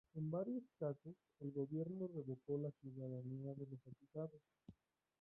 En 0.15 0.31
varios 0.31 0.63
casos, 0.79 1.13
el 1.41 1.51
gobierno 1.51 2.07
revocó 2.11 2.57
la 2.57 2.71
ciudadanía 2.71 3.53
de 3.53 3.67
los 3.67 3.79
acusados. 3.87 4.41